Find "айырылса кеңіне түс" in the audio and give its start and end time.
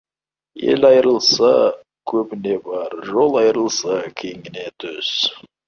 3.45-5.15